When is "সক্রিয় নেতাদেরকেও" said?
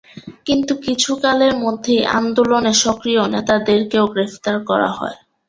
2.83-4.05